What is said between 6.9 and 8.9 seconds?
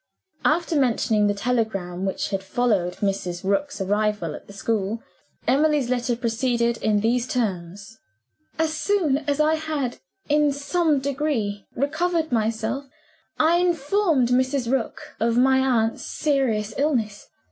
these terms: "As